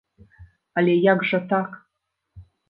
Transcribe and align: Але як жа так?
Але 0.81 0.95
як 1.13 1.27
жа 1.33 1.39
так? 1.53 1.69